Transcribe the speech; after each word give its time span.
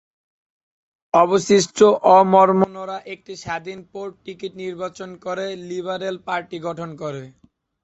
অবশিষ্ট 1.13 1.77
অ-মর্মনরা 2.11 2.97
একটি 3.13 3.33
স্বাধীন 3.43 3.79
পৌর 3.91 4.07
টিকিট 4.23 4.51
নির্বাচন 4.63 5.09
করে, 5.25 5.45
লিবারেল 5.69 6.15
পার্টি 6.27 6.57
গঠন 6.67 6.89
করে। 7.01 7.23